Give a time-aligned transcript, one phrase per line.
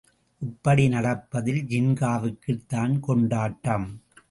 [0.39, 3.87] இப்படி நடப்பதில் ஜின்காவிற்குத் தான் கொண்டாட்டம்.